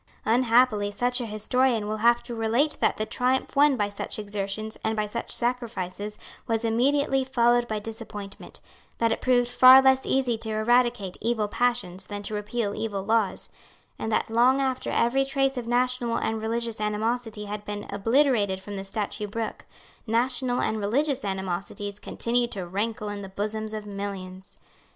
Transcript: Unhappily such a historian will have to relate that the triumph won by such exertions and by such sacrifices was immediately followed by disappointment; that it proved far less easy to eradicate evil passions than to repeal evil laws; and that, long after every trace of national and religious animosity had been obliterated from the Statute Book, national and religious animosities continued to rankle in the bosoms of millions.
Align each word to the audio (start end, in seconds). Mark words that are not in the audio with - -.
Unhappily 0.25 0.89
such 0.89 1.21
a 1.21 1.27
historian 1.27 1.87
will 1.87 1.97
have 1.97 2.23
to 2.23 2.33
relate 2.33 2.75
that 2.79 2.97
the 2.97 3.05
triumph 3.05 3.55
won 3.55 3.77
by 3.77 3.87
such 3.87 4.17
exertions 4.17 4.75
and 4.83 4.95
by 4.95 5.05
such 5.05 5.29
sacrifices 5.31 6.17
was 6.47 6.65
immediately 6.65 7.23
followed 7.23 7.67
by 7.67 7.77
disappointment; 7.77 8.61
that 8.97 9.11
it 9.11 9.21
proved 9.21 9.47
far 9.49 9.79
less 9.79 10.03
easy 10.03 10.39
to 10.39 10.49
eradicate 10.49 11.19
evil 11.21 11.47
passions 11.47 12.07
than 12.07 12.23
to 12.23 12.33
repeal 12.33 12.73
evil 12.73 13.03
laws; 13.03 13.49
and 13.99 14.11
that, 14.11 14.27
long 14.31 14.59
after 14.59 14.89
every 14.89 15.23
trace 15.23 15.55
of 15.55 15.67
national 15.67 16.15
and 16.17 16.41
religious 16.41 16.81
animosity 16.81 17.45
had 17.45 17.63
been 17.63 17.85
obliterated 17.91 18.59
from 18.59 18.77
the 18.77 18.83
Statute 18.85 19.29
Book, 19.29 19.67
national 20.07 20.61
and 20.61 20.79
religious 20.79 21.23
animosities 21.23 21.99
continued 21.99 22.51
to 22.53 22.65
rankle 22.65 23.07
in 23.09 23.21
the 23.21 23.29
bosoms 23.29 23.71
of 23.71 23.85
millions. 23.85 24.57